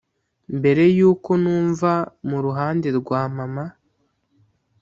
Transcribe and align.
mbere 0.57 0.83
yuko 0.97 1.31
numva 1.41 1.91
mu 2.29 2.37
ruhande 2.45 2.87
rwa 2.99 3.21
mama 3.35 3.65